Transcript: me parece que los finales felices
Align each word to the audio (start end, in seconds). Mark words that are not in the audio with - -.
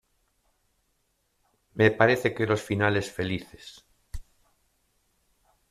me 1.75 1.91
parece 1.91 2.33
que 2.33 2.47
los 2.47 2.59
finales 2.63 3.11
felices 3.11 3.85